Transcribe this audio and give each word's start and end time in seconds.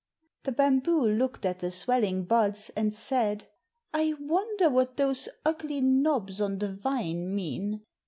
The 0.45 0.51
bamboo 0.51 1.05
looked 1.07 1.45
at 1.45 1.59
the 1.59 1.69
swelling 1.69 2.23
buds 2.23 2.71
and 2.71 2.91
said, 2.91 3.45
"I 3.93 4.15
wonder 4.19 4.67
what 4.67 4.97
those 4.97 5.29
ugly 5.45 5.79
knobs 5.79 6.41
on 6.41 6.57
the 6.57 6.73
vine 6.73 7.35
mean. 7.35 7.83